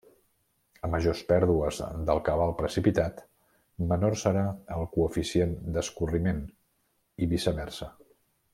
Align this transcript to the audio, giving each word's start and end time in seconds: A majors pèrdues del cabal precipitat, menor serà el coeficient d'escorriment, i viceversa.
A 0.87 0.89
majors 0.93 1.19
pèrdues 1.31 1.81
del 2.07 2.21
cabal 2.29 2.53
precipitat, 2.61 3.21
menor 3.93 4.17
serà 4.23 4.47
el 4.77 4.89
coeficient 4.97 5.55
d'escorriment, 5.77 6.41
i 7.27 7.31
viceversa. 7.37 7.93